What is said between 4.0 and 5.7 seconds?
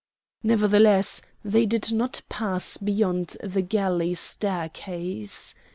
staircase.